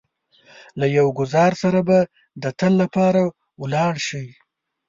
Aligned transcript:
له 0.79 0.85
يو 0.97 1.07
ګوزار 1.19 1.51
سره 1.63 1.79
به 1.87 1.99
د 2.41 2.45
تل 2.59 2.73
لپاره 2.81 3.21
ولاړ 3.61 3.93
شئ. 4.07 4.27